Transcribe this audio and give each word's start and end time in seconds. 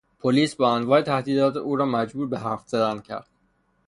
پلیس 0.19 0.55
با 0.55 0.75
انواع 0.75 1.01
تهدیدات 1.01 1.57
او 1.57 1.75
را 1.75 1.85
مجبور 1.85 2.27
به 2.27 2.39
حرف 2.39 2.63
زدن 2.67 2.99
کرد. 2.99 3.29